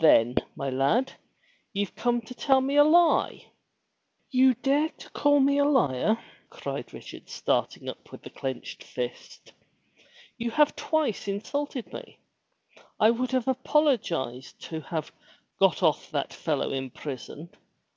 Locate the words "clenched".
8.34-8.82